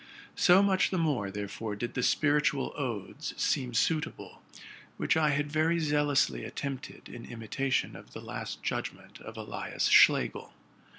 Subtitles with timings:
[0.35, 4.41] So much the more, therefore, did the spiritual odes seem suitable,
[4.97, 9.21] which I had very zealously attempted in imitation of the "* Last Judgement'?
[9.21, 10.53] of Elias Schlegel.